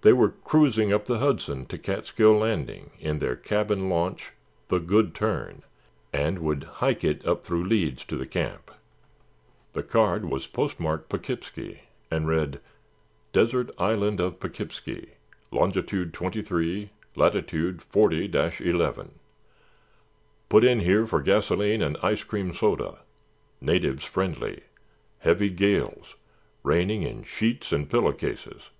They 0.00 0.14
were 0.14 0.30
cruising 0.30 0.94
up 0.94 1.04
the 1.04 1.18
Hudson 1.18 1.66
to 1.66 1.76
Catskill 1.76 2.32
Landing 2.38 2.92
in 3.00 3.18
their 3.18 3.36
cabin 3.36 3.90
launch, 3.90 4.32
the 4.68 4.78
Good 4.78 5.14
Turn, 5.14 5.62
and 6.10 6.38
would 6.38 6.62
hike 6.80 7.04
it 7.04 7.22
up 7.26 7.44
through 7.44 7.66
Leeds 7.66 8.02
to 8.06 8.24
camp. 8.24 8.70
The 9.74 9.82
card 9.82 10.24
was 10.24 10.46
postmarked 10.46 11.10
Poughkeepsie, 11.10 11.82
and 12.10 12.26
read: 12.26 12.60
Desert 13.34 13.68
Island 13.76 14.20
of 14.20 14.40
Poughkeepsie, 14.40 15.10
Longitude 15.50 16.14
23, 16.14 16.88
Latitude 17.14 17.82
40 17.82 18.30
11. 18.64 19.18
"Put 20.48 20.64
in 20.64 20.80
here 20.80 21.06
for 21.06 21.20
gasoline 21.20 21.82
and 21.82 21.98
ice 22.02 22.24
cream 22.24 22.54
soda. 22.54 23.00
Natives 23.60 24.04
friendly. 24.04 24.62
Heavy 25.18 25.50
gales. 25.50 26.16
Raining 26.62 27.02
in 27.02 27.22
sheets 27.22 27.70
and 27.70 27.90
pillow 27.90 28.12
cases. 28.12 28.70